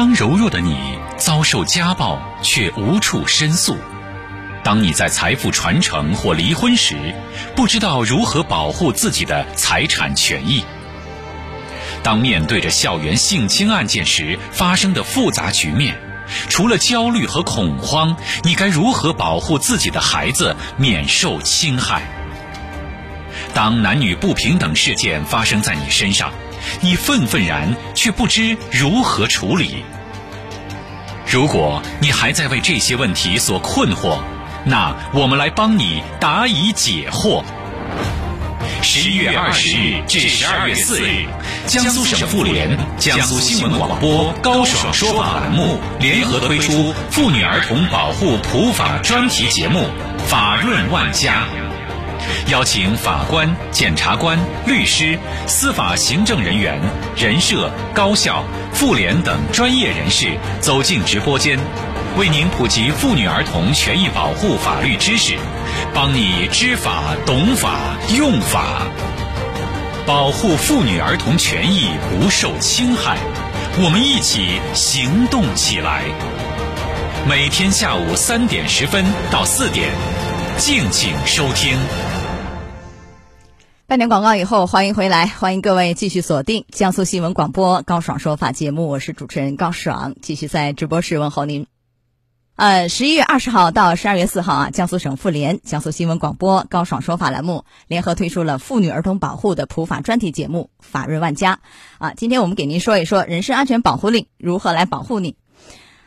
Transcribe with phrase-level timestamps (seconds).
[0.00, 0.78] 当柔弱的你
[1.18, 3.76] 遭受家暴却无处申诉，
[4.64, 7.14] 当你在财富传承或离婚时
[7.54, 10.64] 不知道如何保护自己的财产权益，
[12.02, 15.94] 当面对着校园性侵案件时发生的复杂局面，
[16.48, 22.00] 除了焦虑和恐慌，你该如何保护自己的孩子免受侵害？
[23.52, 26.32] 当男女不平等事件发生在你身上。
[26.82, 29.82] 你愤愤然，却不知如何处理。
[31.30, 34.18] 如果你还在为这些问题所困惑，
[34.64, 37.44] 那我们来帮你答疑解惑。
[38.82, 41.26] 十一月二十日至十二月四日，
[41.68, 49.78] 江苏省妇联、江苏新闻广播高爽说法栏目联合推出妇女儿童保护普法专题节目
[50.26, 51.44] 《法润万家》。
[52.48, 56.80] 邀请法官、检察官、律师、司法行政人员、
[57.16, 61.58] 人社、高校、妇联等专业人士走进直播间，
[62.16, 65.36] 为您普及妇女儿童权益保护法律知识，
[65.94, 67.78] 帮你知法、懂法、
[68.16, 68.82] 用法，
[70.06, 73.16] 保护妇女儿童权益不受侵害。
[73.78, 76.02] 我们一起行动起来。
[77.28, 79.90] 每天下午三点十分到四点，
[80.56, 81.78] 敬请收听。
[83.90, 91.66] 半点广告以后，欢迎回来，欢迎各位继续锁定江苏新闻广播高爽说法节目，我是主持人高爽，继续在直播室问候您。
[92.54, 101.56] 呃，十一月二十号到十二月四号啊，江苏省妇联、江苏新闻广播高爽说法栏目联合推出了妇女儿童保护的普法专题节目《法润万家》
[101.98, 105.34] 啊，今天我们给您说一说人身安全保护令如何来保护你。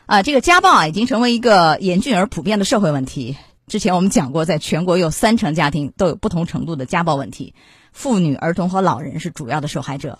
[0.06, 3.36] 啊，这个家暴啊，已经成为一个严峻而普遍的社会问题。
[3.66, 7.54] 之前我们讲过，在全国有三成家庭都有不同程度的家暴问题，
[7.92, 10.18] 妇女、儿童和老人是主要的受害者。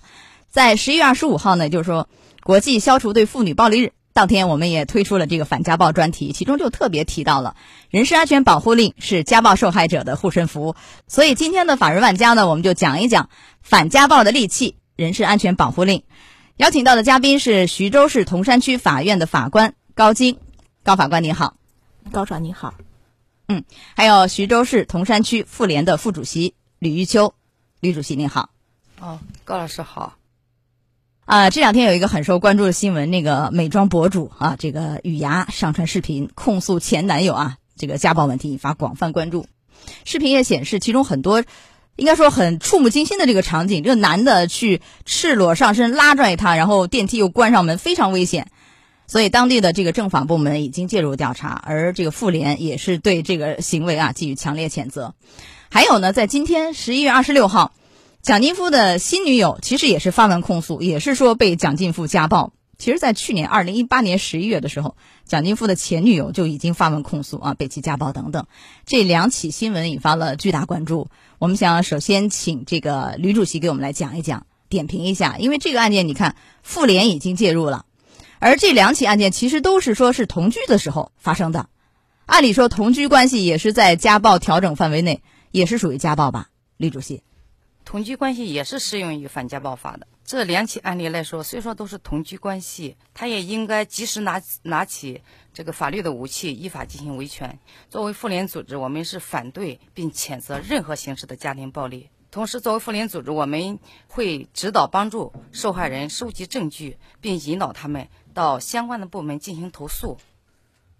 [0.48, 2.08] 在十一月二十五号呢，就是说
[2.42, 7.56] 国际消除对妇女暴力日当天，我们也推出了这个反家暴专题，其中就特别提到了
[7.90, 10.76] 人身安全保护令是家暴受害者的护身符。
[11.06, 13.28] 所以今天的法人万家呢，我们就讲一讲
[13.60, 16.04] 反家暴的利器——人身安全保护令。
[16.56, 20.38] 邀请到的嘉宾是徐州市铜山区法院的法官高晶，
[20.84, 21.56] 高法官您好，
[22.12, 22.72] 高爽你好。
[23.54, 27.34] 嗯，还有徐州市铜山区妇联的副主席吕玉秋，
[27.78, 28.50] 吕主席您好。
[28.98, 30.16] 哦，高老师好。
[31.24, 39.46] 啊，这两天有一个很受关注的新闻，那个美妆博主啊，这个雨芽上传视频控诉前男友啊，这个家暴问题引发广泛关注。
[40.04, 41.44] 视频也显示，其中很多
[41.94, 48.50] 应该说很触目惊心的这个场景，这个男的去赤裸上身拉拽她，然后电梯又关上门，非常危险。
[49.14, 55.14] 所以，当地的这个政法部门已经介入调查，而这个妇联也是对这个行为啊给予强烈谴责。
[55.70, 57.72] 还有呢，在今天十一月二十六号，
[58.22, 62.52] 蒋劲夫的新女友其实也是发文控诉，也是说被蒋劲夫家暴。
[62.76, 68.46] 其实，在去年二零一八年十一月的时候，蒋劲夫的前女友就已经发文控诉啊，被其家暴等等。
[68.84, 71.06] 这两起新闻引发了巨大关注。
[71.38, 77.84] 我们想首先请这个吕主席给我们来讲一讲、点评一下，因为这个案件，你看妇联已经介入了。
[78.44, 81.70] 而这两起案件其实都是说是同居的时候发生的，
[82.26, 86.50] 按理说同居关系也是在家暴调整范围内，也是属于家暴吧？
[86.76, 87.22] 李主席，
[87.86, 90.06] 同居关系也是适用于反家暴法的。
[90.26, 95.22] 这两起案例来说，虽说都是同居关系，他也应该及时拿拿起
[95.54, 97.58] 这个法律的武器，依法进行维权。
[97.88, 102.10] 作为妇联组织，我们是反对并谴责任何形式的家庭暴力。
[102.34, 103.78] 同时，作为妇联组织，我们
[104.08, 110.16] 会指导帮助受害人收集证据，并引导他们到相关的部门进行投诉。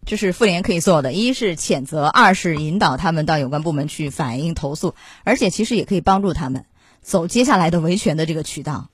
[0.06, 4.94] 这是妇联可以做的：一是谴责，二是引导他们到有关部门去反映投诉，
[5.24, 6.66] 而且其实也可以帮助他们
[7.00, 8.88] 走接下来的维权的这个渠道。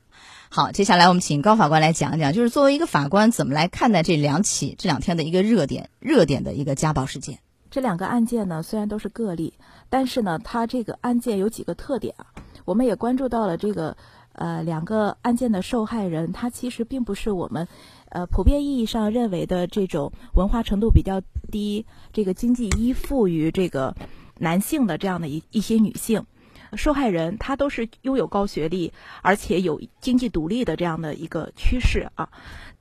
[0.48, 7.40] 好，接下来我们请高法官来讲一讲，就是作为一个法官，怎么来看待这两起这两天的一个热点、热点的一个家暴事件。
[7.70, 9.54] 这两个案件呢，虽然都是个例，
[9.90, 12.26] 但是呢，它这个案件有几个特点啊。
[12.64, 13.96] 我们也关注到了这个，
[14.32, 17.66] 呃，两个案件的受害人，他其实并不是我们，
[18.10, 21.20] 呃，普遍意义上认为的这种文化程度比较
[21.50, 23.96] 低、这个经济依附于这个
[24.38, 26.24] 男性的这样的一一些女性。
[26.74, 28.92] 受害人她都是拥有高学历，
[29.22, 32.28] 而且有经济独立的这样的一个趋势啊。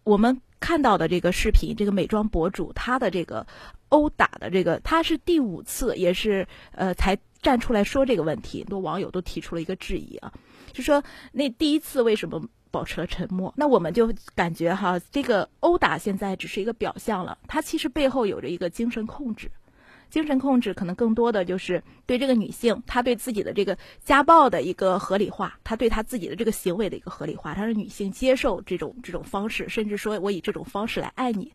[0.04, 3.46] 我们看到的这个视频，这个美妆博主他的这个。
[3.90, 10.32] 殴打的这个，他是第五次，也是呃才站出来说这个问题，很多网友都提出了一个质疑啊，
[10.72, 12.40] 就说那第一次为什么
[12.70, 13.52] 保持了沉默？
[13.58, 19.50] 那我们就感觉哈，这个殴打现在只是一个表象了，他其实背后有着一个精神控制，
[20.10, 31.54] 精神控制可能更多的就是对这个女性，她对自己的这个家暴的一个合理化，她对她自己的这个行为的一个合理化，她让女性接受这种这种方式，甚至说我以这种方式来爱你。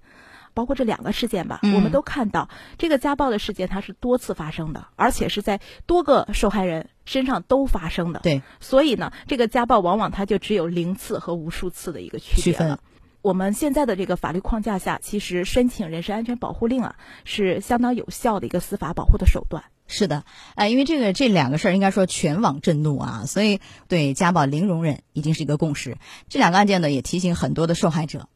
[0.56, 2.48] 包括这两个事件吧，我们都看到
[2.78, 8.20] 这个家暴的事件它是多次发生的，而且是在多个受害人身上都发生的。
[8.20, 12.78] 对，所以呢，这个家暴往往它就只有零次和无数次的一个区别了。
[13.24, 19.64] 我们现在的这个法律框架下，其实申请人身安全保护令啊，是相当有效的一个司法保护的手段。
[19.86, 20.24] 是的，
[20.56, 25.96] 呃，因为这个这两个事儿应该说全网震怒啊，所以对家暴零容忍已经是一个共识。
[26.28, 28.28] 这两个案件呢，也提醒很多的受害者，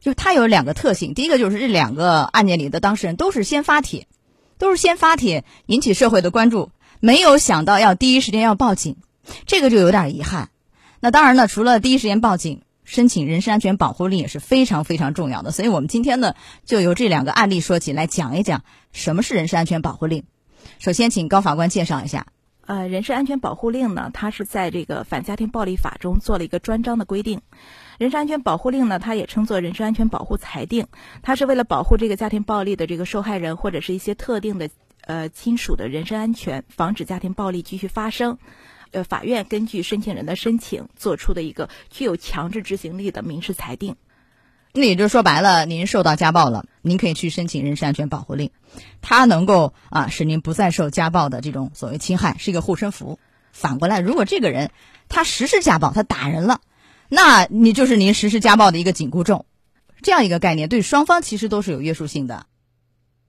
[0.00, 1.14] 就它有两个特性。
[1.14, 4.08] 第一个就是这两个案件里的当事人都是先发帖，
[4.58, 8.96] 都是先发帖引起社会的关注，没有想到要第一时间要报警，
[9.46, 10.50] 这个就有点遗憾。
[10.98, 12.62] 那当然呢，除了第一时间报警。
[12.84, 16.34] 申请人身安全保护令也是非常非常重要的，所以我们今天呢
[16.64, 20.24] 就由这两个案例说起来讲一讲什么是人身安全保护令。
[20.78, 22.26] 首先，请高法官介绍一下。
[22.64, 27.40] 呃，人身安全保护令呢，它是在这个反家庭暴力法中做了一个专章的规定。
[27.98, 30.86] 人身安全保护令呢，它也称作人身安全保护裁定，
[31.22, 34.70] 它是为了保护这个家庭暴力的这个受害人或者是一些特定的
[35.00, 38.38] 呃亲属的人身安全，防止家庭暴力继续发生。
[38.92, 43.96] 呃，法院根据申请人的申请做出的一个具有强制执行力的民事裁定。
[44.74, 48.50] 那也就是说白了，您受到家暴了，您可以去申请人身安全保护令，
[49.02, 53.18] 它能够啊使您不再受家暴的这种所谓侵害，是一个护身符。
[53.52, 54.70] 反过来，如果这个人
[55.10, 56.60] 他实施家暴，他打人了，
[57.08, 59.44] 那你就是您实施家暴的一个紧箍咒。
[60.00, 62.46] 这样一个概念对双方其实都是有约束性的。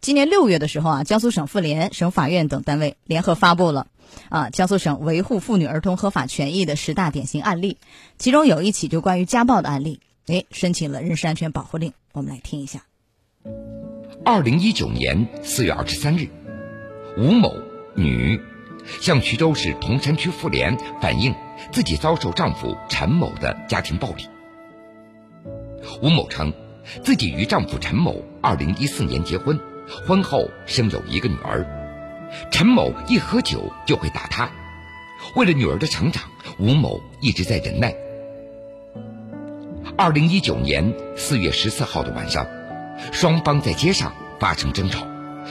[0.03, 3.87] 今年六月的时候啊，江苏省妇联、省法院等单位联合发布了
[4.27, 7.77] 啊江苏省维护妇女儿童合法权益的十大典型案例，
[8.17, 11.93] 其中有一起就关于家暴的案例，哎，申请了人身安全保护令。
[12.11, 12.83] 我们来听一下。
[14.25, 16.27] 二零一九年四月二十三日，
[17.17, 17.55] 吴某，
[17.95, 18.41] 女，
[18.99, 21.33] 向徐州市铜山区妇联反映
[21.71, 24.27] 自己遭受丈夫陈某的家庭暴力。
[26.01, 26.51] 吴某称，
[27.05, 29.57] 自己与丈夫陈某二零一四年结婚。
[29.87, 31.65] 婚后生有一个女儿，
[32.51, 34.49] 陈某一喝酒就会打她。
[35.35, 36.23] 为了女儿的成长，
[36.57, 37.93] 吴某一直在忍耐。
[39.97, 42.47] 二零一九年四月十四号的晚上，
[43.11, 45.05] 双方在街上发生争吵，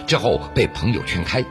[0.07, 1.45] 之后被朋友劝开，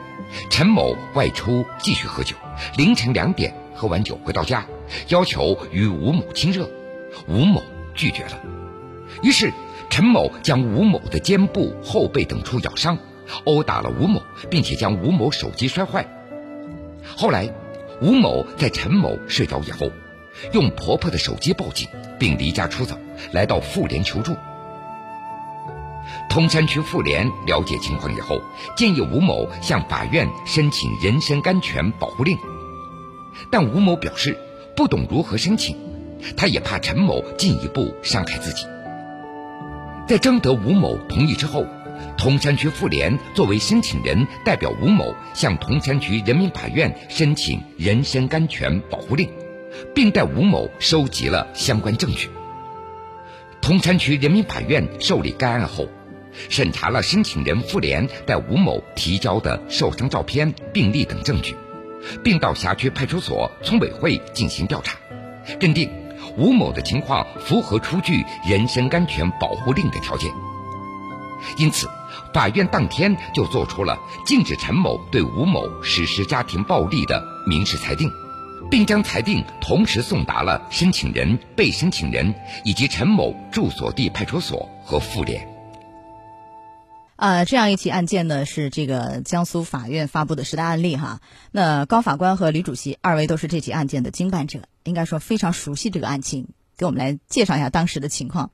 [0.50, 2.36] 陈某外出继续喝酒，
[2.78, 4.66] 凌晨两点喝完酒回到家，
[5.08, 6.70] 要求与吴某亲热，
[7.28, 7.64] 吴某
[7.94, 8.40] 拒绝了，
[9.22, 9.52] 于是。
[9.92, 12.98] 陈某将吴某的肩部、后背等处咬伤，
[13.44, 16.08] 殴打了吴某，并且将吴某手机摔坏。
[17.18, 17.54] 后来，
[18.02, 19.92] 吴某在陈某睡着以后，
[20.54, 22.98] 用婆婆的手机报警，并离家出走，
[23.34, 24.34] 来到妇联求助。
[26.30, 28.42] 通山区妇联了解情况以后，
[28.78, 32.38] 建议吴某向法院申请人身安全保护令，
[33.52, 34.38] 但吴某表示
[34.74, 35.76] 不懂如何申请，
[36.38, 38.66] 他也怕陈某进一步伤害自己。
[40.12, 41.66] 在征得吴某同意之后，
[42.18, 49.30] 铜山区妇联作为申请人，代表吴某向铜山区人民法院申请人身安全保护令，
[49.96, 52.30] 并代吴某收集了相关证据。
[53.62, 55.88] 铜山区人民法院受理该案后，
[56.50, 61.56] 审查了申请人妇联代吴某提交的受伤照片、病历等证据，
[62.22, 64.98] 并到辖区派出所、村委会进行调查，
[65.62, 65.90] 认定。
[66.38, 70.32] 吴某的情况符合出具人身安全保护令的条件，
[71.58, 71.90] 因此，
[72.34, 78.10] 法院当天就作出了禁止陈某对吴某实施家庭暴力的民事裁定，
[78.70, 85.51] 并将裁定同时送达了申请人、被申请人以及陈某住所地派出所和妇联。
[87.22, 91.22] 呃，这样一起案件呢，是这个江苏法院发布的十大案例哈。
[91.52, 96.48] 那高法官和吕主席二位都是这起案件的经办者，应该说非常熟悉这个案情，
[96.78, 98.50] 给我们来介绍一下当时的情况。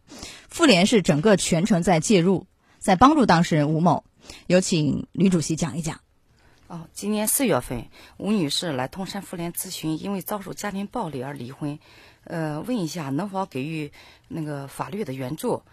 [0.50, 2.46] 妇联是整个全程在介入，
[2.78, 4.04] 在帮助当事人吴某。
[4.48, 6.02] 有请吕主席讲一讲。
[6.68, 7.86] 哦，今年四月份，
[8.18, 11.80] 吴女士来通山妇联咨询，因为遭受家庭暴力而离婚，
[12.26, 13.94] 呃，问一下能否给予
[14.28, 15.64] 那个法律的援助。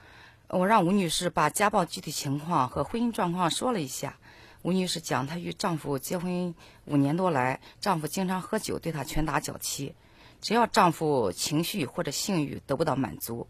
[0.49, 4.19] 我让吴女士把家暴具体情况和婚姻状况说了一下。
[4.63, 9.95] 吴女士讲，她与丈夫结婚五年多来，丈夫经常喝酒，对她拳打脚踢。
[10.41, 13.47] 只要丈夫情绪或者性欲得不到满足，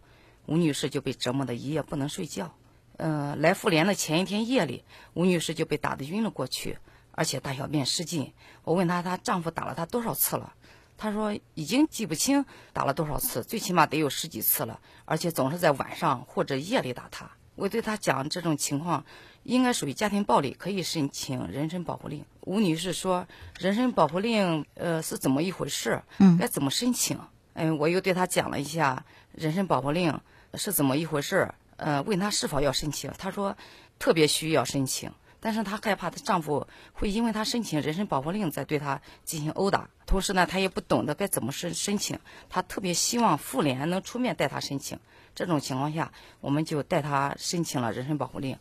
[0.47, 2.55] 吴女士就被折磨的一夜不能睡觉。
[2.97, 4.85] 呃，来妇联的前一天夜里，
[5.15, 6.79] 吴女士就被打得晕了过去，
[7.11, 8.33] 而且大小便失禁。
[8.63, 10.55] 我问她，她丈夫打了她多少次了？
[10.97, 17.31] 她说已经记不清打了多少次，最起码得有十几次了，而且总是在晚上或者夜里打他。
[17.57, 19.05] 我对他讲这种情况
[19.45, 22.25] 应该属于家庭暴力，可以申请人身保护令。
[22.41, 23.27] 吴女士说，
[23.59, 26.03] 人身保护令呃是怎么一回事？
[26.19, 27.19] 嗯该怎么申请？
[27.53, 30.21] 嗯，我又对他讲了一下人身保护令
[30.55, 33.57] 是怎么一回事，呃，问他是否要申请，他说
[34.01, 35.09] 特别需要申请，
[35.45, 44.99] 但是她害怕她丈夫会因为她申请人身保护令再对她进行殴打，同时呢，她也不懂得该怎么申申请，她特别希望妇联能出面带她申请。
[45.35, 48.57] 这种情况下，我们就带她申请了人身保护令。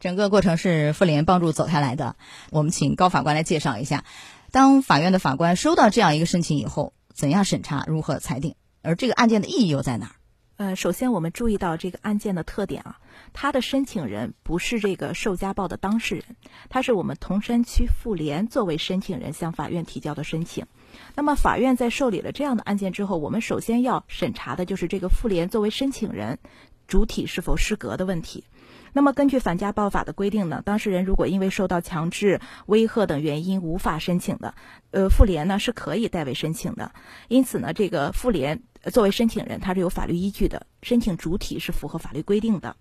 [0.00, 2.16] 整个过程是妇联帮助走下来的。
[2.50, 4.02] 我们请高法官来介绍一下，
[4.50, 10.14] 当法院的法官收到这样一个申请以后，怎样审查，如何裁定，而这个案件的意义又在哪儿？
[10.62, 12.96] 呃，首先我们注意到这个案件的特点啊，
[13.32, 16.24] 他的申请人不是这个受家暴的当事人，
[16.68, 20.64] 他是我们铜山区妇联作为申请人向法院提交的申请。
[21.16, 26.38] 那么法院在受理了这样的案件之后，我们首先要审查的就是这个妇联作为申请人
[26.86, 28.44] 主体是否适格的问题。
[28.94, 34.54] 那么根据反家暴法的规定呢，当事人如果因为受到强制、威吓等原因无法申请的，
[34.90, 36.92] 呃，妇联呢是可以代为申请的。
[37.28, 42.76] 因此呢，这个妇联作为申请人，它是有法律依据的，申请主体是符合法律规定的。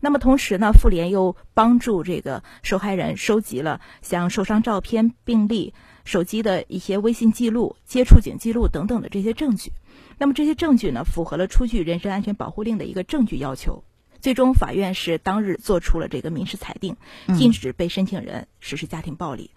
[0.00, 5.72] 那么同时呢，妇联又帮助这个受害人收集了像受伤照片、病历、
[6.04, 9.72] 手机的一些微信记录、接触警记录等等的这些证据。
[10.18, 13.84] 那么这些证据呢，符合了出具人身安全保护令的一个证据要求。
[14.24, 16.96] 最终，法院是当日做出了这个民事裁定，
[17.36, 19.50] 禁止被申请人实施家庭暴力。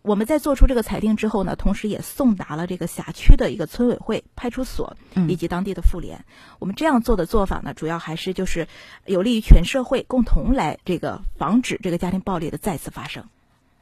[0.00, 4.96] 我们在做出这个裁定之后呢，同时也送达了这个辖区的一个村委会、派出所
[5.28, 6.24] 以及当地的妇联。
[6.58, 8.66] 我们这样做的做法呢，主要还是就是
[9.04, 13.24] 有利于全社会共同来这个防止这个家庭暴力的再次发生。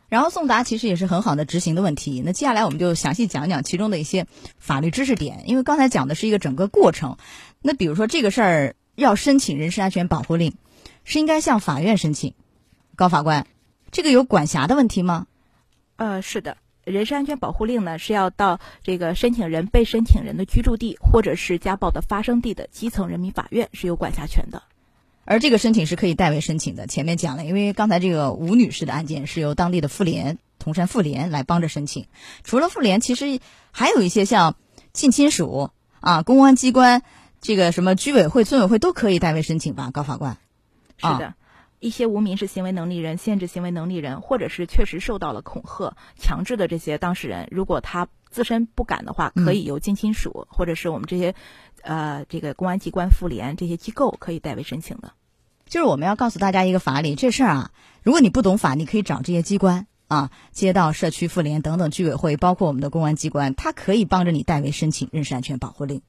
[0.09, 2.21] 然后送达其实也是很好的执行的问题。
[2.27, 4.27] 那接下来我们就详细讲讲其中的一些
[4.59, 7.17] 法律知识点，因为刚才讲的是一个整个过程。
[7.61, 10.55] 那比如说这个事儿要申请人身安全保护令，
[11.05, 12.35] 是应该向法院申请。
[12.95, 13.47] 高法官，
[13.91, 15.27] 这个有管辖的问题吗？
[15.97, 24.63] 呃，是的，人身安全保护令呢是要到这个申请人、被申请人的居住地或者是家暴的发生地的基层人民法院是有管辖权的。
[25.25, 26.89] 而这个申请是可以代为申请的。
[26.89, 32.07] 前面讲了，因为刚才这个吴女士的案件是由当地的妇联、铜山妇联来帮着申请。
[32.43, 33.39] 除了妇联，其实
[33.71, 34.57] 还有一些像
[34.93, 35.71] 近亲属
[36.01, 37.03] 啊、公安机关、
[37.43, 39.91] 这个什么居委会、村委会都可以代为申请吧？
[39.91, 40.39] 高法官。
[40.97, 41.35] 是的，
[41.81, 51.35] 一些无民事行为能力人、限制行为能力人，或者是确实受到了恐吓、强制的这些当事人，如果他自身不敢的话，可以由近亲属、或者是我们这些
[51.83, 55.13] 呃这个公安机关、妇联这些机构可以代为申请的。
[55.67, 57.71] 就是我们要告诉大家一个法理，这事儿啊，
[58.05, 66.03] 如果你不懂法，你可以找这些机关啊，街道、社区妇联等等居委会，包括我们的公安机关，他可以帮着你代为申请人身安全保护令。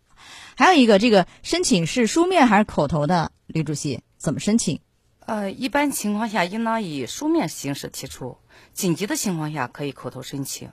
[0.55, 3.31] 还有一个，这个申请是书面还是口头的？
[3.47, 4.79] 吕主席怎么申请？
[5.25, 8.37] 呃，一般情况下应当以书面形式提出，
[8.73, 10.69] 紧急的情况下可以口头申请。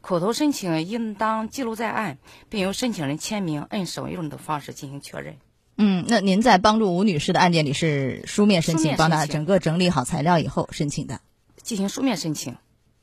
[0.00, 2.18] 口头申请应当记录在案，
[2.48, 5.36] 并由申请人签名、按手印的方式进行确认。
[5.76, 11.20] 嗯，那您在帮助吴女士的案件里是书面申请，书面申请帮她整个整理好材料以后申请的。
[11.62, 12.56] 进行书面申请。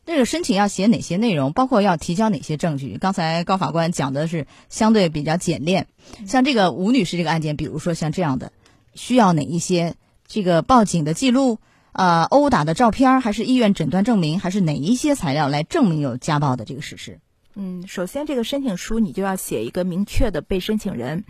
[0.07, 2.97] 这个申请要写哪些内容，包括要提交哪些证据？
[2.97, 5.87] 刚才高法官讲的是相对比较简练，
[6.25, 8.53] 像这个吴女士这个案件，比如说像这样的，
[8.95, 9.95] 需要哪一些？
[10.25, 11.59] 这个报警的记录，
[11.93, 17.19] 呃，殴打的照片，还是医院诊断证明，还是哪一些材料来证明有家暴的这个事实？
[17.55, 21.23] 嗯，首先这个申请书你就要写一个明确的被申请人，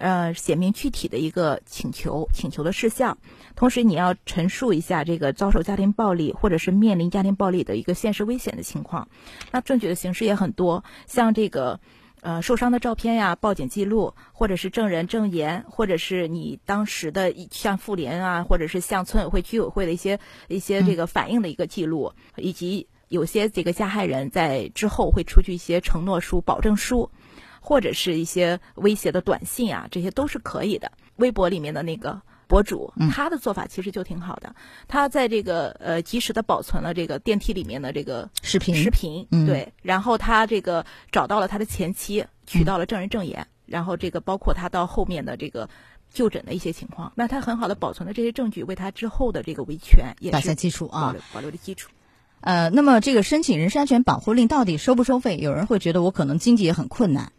[0.00, 3.18] 呃，写明具体的一个请求，请求的事项，
[3.54, 9.08] 同时你要陈述一下这个遭受家庭暴力或者是面临家庭暴力的一个现实危险的情况。
[9.52, 11.78] 那证据的形式也很多，像这个。
[12.22, 27.10] 呃，受伤的照片呀，报警记录，或者是证人证言，或者是你当时的像妇联啊，或者是像村委会、居委会的一些一些这个反映的一个记录，以及有些这个加害人在之后会出具一些承诺书、保证书，
[27.60, 30.90] 或者是一些威胁的短信啊，这些都是可以的。
[31.16, 32.20] 微博里面的那个。
[32.50, 34.56] 博主他的做法其实就挺好的，
[34.88, 45.70] 他在这个呃及时的保存了这个电梯里面的这个视频视频，对，然后他这个找到了他的前妻，取到了证人证言，然后这个包括他到后面的这个
[46.12, 51.92] 就诊的一些情况，那他很好的保存了这些证据，为他之后的这个维权也打下基础啊，保留保留的基础。
[52.40, 55.36] 呃，那么这个申请人身安全保护令到底收不收费？
[55.36, 57.30] 有人会觉得我可能经济也很困难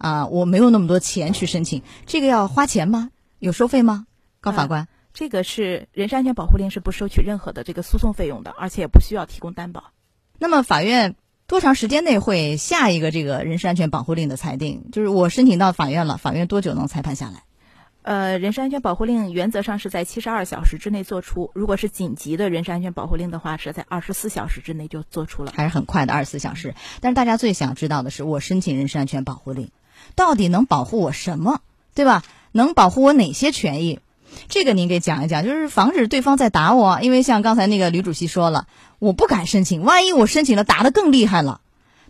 [0.00, 3.10] 啊，我没有那么多钱去申请，这个要花钱吗？
[3.38, 4.06] 有收费吗？
[4.40, 9.92] 高法官，这个是人身安全保护令是不收取任何的这个诉讼费用的，而且也不需要提供担保。
[10.38, 11.16] 那么法院
[11.46, 14.88] 多长时间内会下一个这个人身安全保护令的裁定？
[14.90, 17.42] 就是我申请到法院了，法院多久能裁判下来？
[18.02, 25.52] 呃，人身安全保护令原则上是在七十二小时之内做出，如果是紧急的人身安全保护令的话，是在二十四小时之内就做出了。
[25.54, 26.74] 还是很快的二十四小时。
[27.02, 29.70] 但是大家最想知道的是，我申请人身安全保护令，
[30.14, 31.60] 到底能保护我什么，
[31.94, 32.22] 对吧？
[32.52, 34.00] 能保护我哪些权益？
[34.48, 37.00] 这个您给讲一讲，就是防止对方再打我。
[37.02, 38.66] 因为像刚才那个吕主席说了，
[38.98, 41.60] 我不敢申请，万一我申请了打得更厉害了，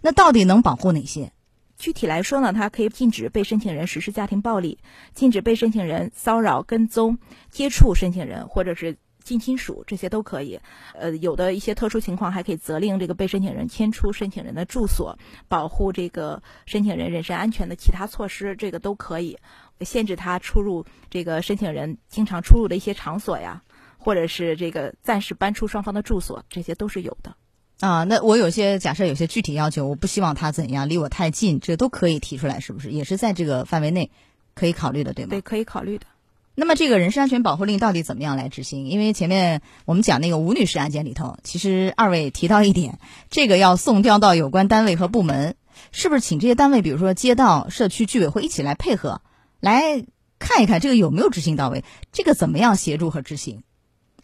[0.00, 1.32] 那到底能保护哪些？
[1.78, 4.78] 具体来说呢，它可以禁止被申请人实施家庭暴力，
[5.14, 7.18] 禁止被申请人骚扰、跟踪、
[7.50, 8.98] 接触申请人或者是
[9.30, 10.58] 近亲属，这些都可以。
[10.94, 19.38] 呃，有的一些特殊情况还可以责令这个被申请人迁出申请人的住所，保护这个申请人人身安全的其他措施，这个都可以。
[19.82, 23.62] 限制他出入这个申请人经常出入的一些场所呀，
[23.98, 27.36] 或者是这个暂时搬出双方的住所，这些都是有的。
[27.78, 32.90] 啊，那我有些假设有些具体要求，我不希望他怎样，离我太近，这都可以提出来，是不是？
[32.90, 34.10] 也是在这个范围内
[34.54, 35.30] 可以考虑的，对吗？
[35.30, 36.06] 对，可以考虑的。
[36.54, 38.86] 那么这个人身安全保护令到底怎么样来执行？
[38.86, 42.98] 因为前面我们讲那个吴女士案件里头，其实二位提到一点，
[43.30, 45.54] 这个要送调到有关单位和部门，
[45.90, 49.22] 是不是请这些单位，比如说街道、社区、居委会一起来配合，
[49.60, 50.04] 来
[50.38, 51.84] 看一看这个有没有执行到位？
[52.12, 53.62] 这个怎么样协助和执行？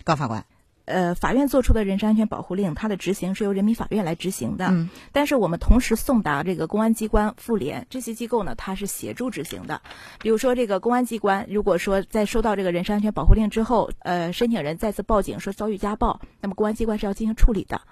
[0.05, 0.45] 高法官。
[0.87, 4.69] 呃，法院作出的人身安全保护令，它的执行是由人民法院来执行的。
[4.71, 9.83] 嗯，但是我们同时送达这个公安机关、妇联这些机构呢，它是协助执行的。
[10.21, 17.83] 比如说，这个公安机关如果说在收到这个人身安全保护令之后，呃，申请人再次报警说遭遇家暴，那么公安机关是要进行处理的。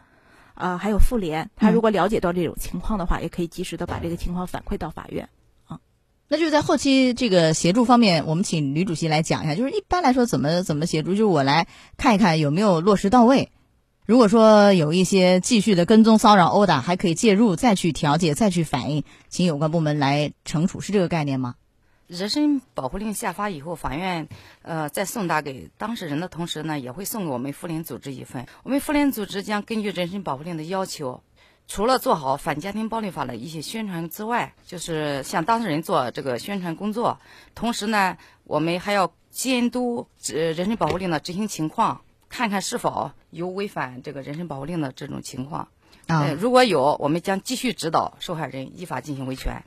[0.55, 5.29] 啊，还有妇联，他如果了解到这种情况的话，也可以及时的把这个情况反馈到法院。
[6.29, 9.55] 那就是在后期这个协助方面，我们请吕主席来讲一下。
[9.55, 11.67] 就是一般来说怎么怎么协助，就是我来
[11.97, 13.51] 看一看有没有落实到位。
[14.07, 21.55] 如果说有一些继续的跟踪、骚扰、殴打，还可以介入，再去调解，再去反映，请有关部门来惩处，是这个概念吗？
[22.07, 24.29] 人身保护令下发以后，法院
[24.61, 28.47] 呃在送达给当事人的同时呢，也会送给我们妇联组织一份。
[28.63, 31.23] 我们妇联组织将根据人身保护令的要求。
[31.67, 37.19] 除了做好反家庭暴力法的一些宣传之外，就是向当事人做这个宣传工作。
[37.55, 45.69] 同时呢，我们还要监督呃人身保护令的执行情况，看看是否有违反这个人身保护令的这种情况。
[46.07, 49.65] 啊，如果有，我们将继续指导受害人依法进行维权。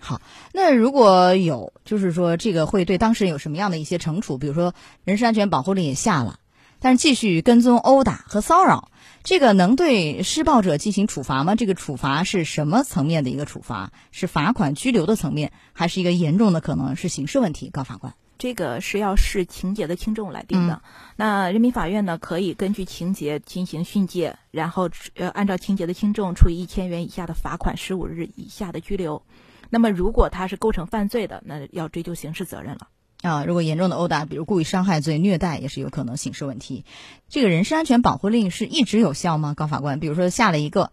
[0.00, 0.20] 好，
[0.52, 4.36] 那如果有，就是说这个会对当事人有什么样的一些惩处？
[4.36, 6.40] 比如说人身安全保护令也下了，
[6.86, 8.92] 但是继续跟踪、殴打和骚扰。
[9.24, 11.56] 这个能对施暴者进行处罚吗？
[11.56, 13.90] 这个处罚是什么层面的一个处罚？
[14.12, 17.70] 是罚款、拘留的层面，还是一个严重的可能是刑事问题？
[17.70, 20.80] 高法官，这个是要视情节的轻重来定的。
[21.16, 29.24] 那人民法院呢，可以根据情节进行训诫，然后呃按照情节的轻重处以一千元以下的罚款、十五日以下的拘留。
[29.70, 32.86] 那么如果他是构成犯罪的，那要追究刑事责任了。
[33.26, 36.84] 啊，如果严重的殴打，比如故意伤害罪、虐待，也是有可能刑事问题。
[37.28, 39.54] 这个人身安全保护令是一直有效吗？
[39.54, 40.92] 高法官，比如说下了一个，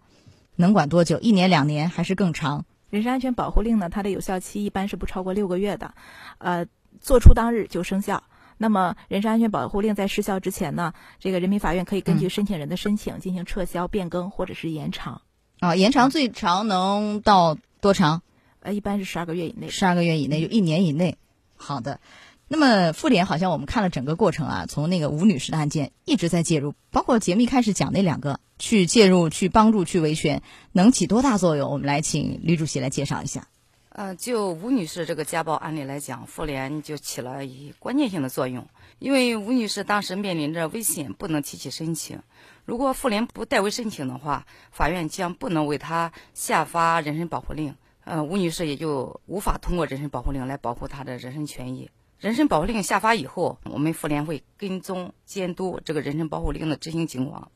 [0.56, 1.20] 能管多久？
[1.20, 2.64] 一年、两年还是更长？
[2.90, 3.88] 人身安全保护令呢？
[3.88, 5.94] 它的有效期一般是不超过六个月的，
[6.38, 6.66] 呃，
[7.00, 8.24] 作出当日就生效。
[8.56, 15.22] 那么，人身安全保护令在失效之前呢，这个人民法院可以根据申请人的申请进行撤销、变更或者是延长。
[15.60, 18.22] 啊，延长最长能到多长？
[18.60, 19.68] 呃，一般是十二个月以内。
[19.68, 21.16] 十二个月以内，就一年以内。
[21.56, 22.00] 好的，
[22.46, 31.70] 那么妇联好像我们看了整个过程啊，从那个吴女士的案件一直在介入，包括节目一开始讲那两个去介入、去帮助、去维权，能起多大作用？
[31.70, 33.48] 我们来请吕主席来介绍一下。
[33.88, 38.66] 呃，就吴女士这个家暴案例来讲，妇联就起了一关键性的作用，
[38.98, 42.20] 因为吴女士当时面临着危险，不能提起申请。
[42.64, 47.76] 如果妇联不代为申请的话，法院将不能为她下发人身保护令。
[48.04, 51.88] 呃，吴女士也就无法通过人身保护令来保护她的人身权益。
[52.24, 57.50] 人身保护令下发以后，我们妇联会跟踪监督这个人身保护令的执行情况。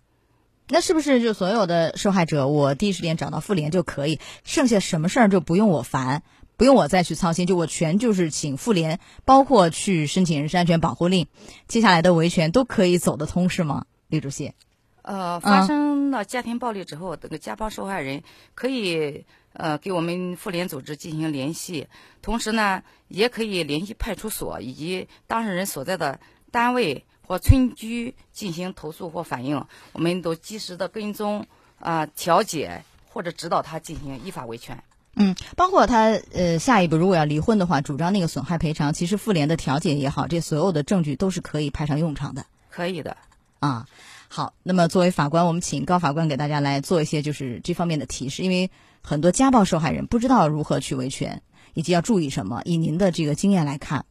[0.69, 6.23] 那是不是就所有的受害者，我第一时间找到妇联就可以，剩下什么事儿就不用我烦，
[6.59, 11.29] 不用我再去操心，就我全就是请妇联，包括去申请人身安全保护令，
[11.67, 14.53] 接下来的维权都可以走得通，是吗，李主席？
[15.01, 18.23] 呃，发生了家庭暴力之后，这个家暴受害人
[18.55, 19.25] 可以。
[19.59, 21.89] 呃，给我们妇联组织进行联系，
[22.23, 26.21] 同时呢，也可以联系派出所以及当事人所在的
[26.53, 31.45] 单位或村居进行投诉或反映，我们都及时的跟踪
[31.81, 34.81] 啊调解或者指导他进行依法维权。
[35.17, 42.47] 嗯，包括他呃下一步如果要离婚的话，主张那个损害赔偿，其实妇联的调解也好，这所有的证据都是可以派上用场的。
[42.71, 43.17] 可以的
[43.59, 43.89] 啊。
[44.29, 48.71] 好，那么作为法官，我们请高法官给大家来做一些就是这方面的提示，因为。
[49.01, 51.41] 很多家暴受害人不知道如何去维权，
[51.73, 52.61] 以及要注意什么。
[52.65, 54.05] 以您的这个经验来看，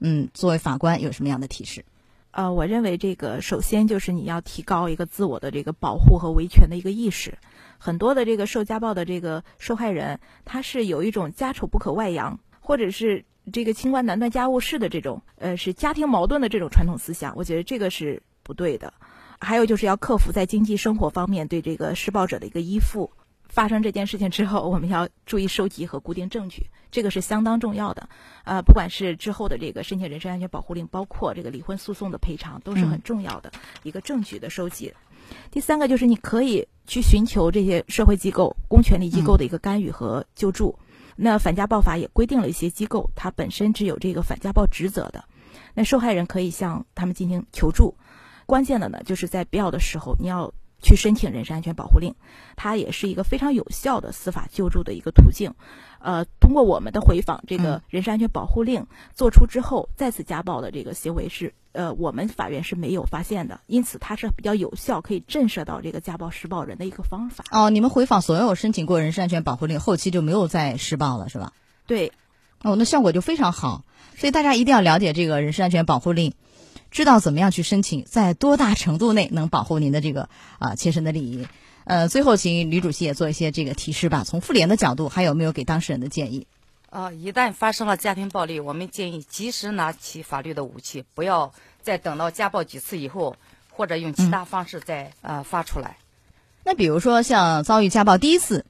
[0.00, 1.84] 嗯，作为法官有什么样的提示？
[2.32, 7.38] 呃，我认为这个首先就是你要提高一个自我的这个保护和维权的一个意识。
[7.78, 17.36] 很多的这个受家暴的这个受害人，他是有一种家丑不可外扬，或者是这个清官难断家务事的这种，呃，是家庭矛盾的这种传统思想。
[17.36, 18.92] 我觉得这个是不对的。
[19.40, 23.10] 还有就是要克服在经济生活方面对这个施暴者的一个依附。
[23.48, 28.08] 发生这件事情之后，我们要注意收集和固定证据，这个是相当重要的。
[28.44, 33.50] 呃，不管是之后的这个申请人身安全保护令，包括这个离婚诉讼的赔偿，都是很重要的
[33.82, 34.94] 一个证据的收集。
[35.50, 40.78] 第三个就是你可以去寻求这些社会机构、公权力机构的一个干预和救助。
[41.16, 45.24] 那反家暴法也规定了一些机构，它本身是有这个反家暴职责的。
[45.74, 47.96] 那受害人可以向他们进行求助。
[48.50, 50.52] 关键的呢，就是在必要的时候，你要。
[50.82, 52.14] 去申请人身安全保护令，
[52.56, 55.52] 它也是一个非常有效的司法救助的一个途径。
[55.98, 67.44] 呃，通过我们的回访，这个人身安全保护令做出之后，再次家暴的这个行为是，呃，我们法院是没有发现的，因此它是比较有效，可以震慑到这个家暴施暴人的一个方法。
[67.50, 71.52] 哦，你们回访所有申请过人身安全保护令，后期就没有再施暴了，是吧？
[71.86, 72.10] 对。
[72.62, 73.84] 哦，那效果就非常好，
[74.16, 76.32] 所以大家一定要了解这个人身安全保护令。
[76.90, 81.46] 知道怎么样去申请，在多大程度内能保护您的这个啊切身的利益？
[81.84, 84.22] 呃，最后请吕主席也做一些这个提示吧。
[84.24, 86.46] 从妇联的角度，还有没有给当事人的建议？
[86.90, 93.36] 呃，一旦发生了家庭暴力，我们建议及时拿起法律的武器，不要再等到家暴几次以后，
[93.70, 95.96] 或者用其他方式再呃发出来。
[96.64, 98.66] 那比如说像遭遇家暴第一次，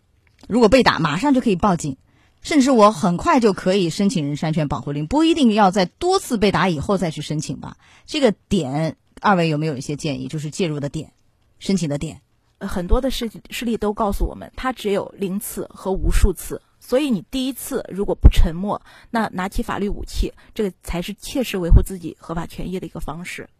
[0.46, 1.96] 如果被打，马上就可以报警。
[2.42, 7.76] 甚至我很快就可以申请人身安全保护令，不一定要在多次被打以后再去申请吧？
[8.06, 10.28] 这个点，二位有没有一些建议？
[10.28, 11.12] 就是介入的点，
[11.58, 12.22] 申请的点。
[12.58, 16.62] 很多的事事例都告诉我们，它只有零次和无数次。
[16.82, 23.50] 所以你第一次如果不沉默，那拿起法律武器，这个才是切实维护自己合法权益的一个方式。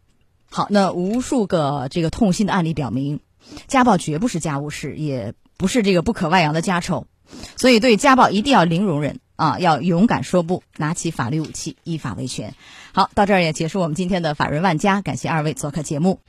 [0.49, 3.19] 好，那无数个这个痛心的案例表明，
[3.67, 7.05] 家暴绝不是家务事，也不是这个不可外扬的家丑。
[7.57, 9.57] 所以，对家暴一定要零容忍啊！
[9.59, 12.53] 要勇敢说不，拿起法律武器，依法维权。
[12.93, 16.19] 好，到这儿也结束我们今天的法人万家，感谢二位做客节目。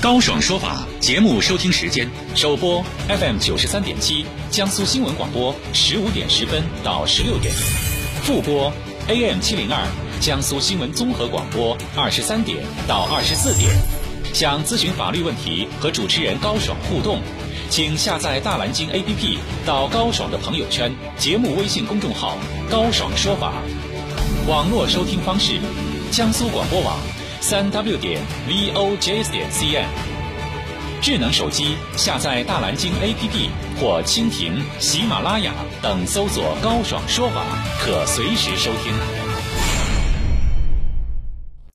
[0.00, 7.52] 高爽说法节目收听时间：首播 FM 九十三点七，江苏新闻广播十五点十分到十六点；
[8.22, 8.72] 复播
[9.08, 9.82] AM 七零二，
[10.20, 13.70] 江苏新闻综合广播二十三点到二十四点。
[14.32, 17.20] 想咨询法律问题和主持人高爽互动。
[17.68, 22.38] 请下载大蓝鲸 APP，到高爽的朋友圈、节目微信公众号
[22.70, 23.52] “高爽说法”。
[24.48, 25.60] 网络收听方式：
[26.10, 26.98] 江苏广播网，
[27.40, 29.86] 三 W 点 VOJS 点 CN。
[31.02, 35.52] 智能手机下载大蓝鲸 APP 或蜻蜓、喜马拉雅
[35.82, 37.44] 等，搜索“高爽说法”，
[37.84, 39.25] 可随时收听。